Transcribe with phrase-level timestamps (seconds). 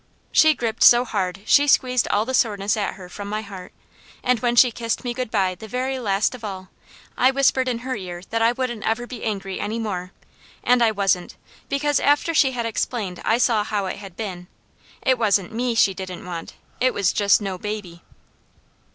[0.31, 3.71] She gripped so hard she squeezed all the soreness at her from my heart,
[4.23, 6.69] and when she kissed me good bye the very last of all,
[7.15, 10.11] I whispered in her ear that I wouldn't ever be angry any more,
[10.63, 11.35] and I wasn't,
[11.69, 14.47] because after she had explained I saw how it had been.
[15.03, 18.01] It wasn't ME she didn't want; it was just no baby.